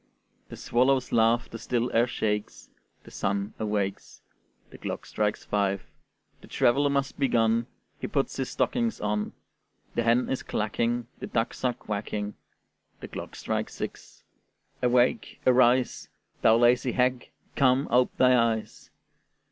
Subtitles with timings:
[0.49, 2.71] The swallow's laugh the still air shakes,
[3.03, 4.23] The sun awakes;
[4.71, 5.83] The clock strikes five:
[6.41, 7.67] the traveler must be gone,
[7.99, 9.33] He puts his stockings on.
[9.93, 12.33] The hen is clacking, The ducks are quacking;
[12.99, 14.23] The clock strikes six:
[14.81, 16.09] awake, arise,
[16.41, 18.89] Thou lazy hag; come, ope thy eyes.